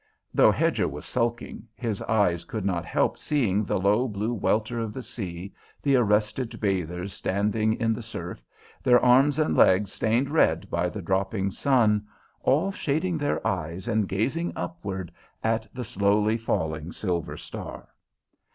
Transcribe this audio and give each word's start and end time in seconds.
Though 0.33 0.49
Hedger 0.51 0.87
was 0.87 1.05
sulking, 1.05 1.67
his 1.75 2.01
eye 2.01 2.35
could 2.47 2.65
not 2.65 2.85
help 2.85 3.19
seeing 3.19 3.63
the 3.63 3.77
low 3.79 4.07
blue 4.07 4.33
welter 4.33 4.79
of 4.79 4.93
the 4.93 5.03
sea, 5.03 5.53
the 5.79 5.95
arrested 5.95 6.59
bathers, 6.59 7.13
standing 7.13 7.73
in 7.73 7.93
the 7.93 8.01
surf, 8.01 8.41
their 8.81 8.99
arms 8.99 9.37
and 9.37 9.55
legs 9.55 9.93
stained 9.93 10.31
red 10.31 10.67
by 10.71 10.89
the 10.89 11.03
dropping 11.03 11.51
sun, 11.51 12.07
all 12.41 12.71
shading 12.71 13.19
their 13.19 13.45
eyes 13.45 13.87
and 13.87 14.09
gazing 14.09 14.51
upward 14.55 15.11
at 15.43 15.67
the 15.71 15.83
slowly 15.83 16.35
falling 16.35 16.91
silver 16.91 17.37
star. 17.37 17.89